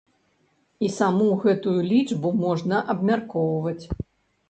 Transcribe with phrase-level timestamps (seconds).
[0.87, 3.85] І саму гэтую лічбу можна абмяркоўваць.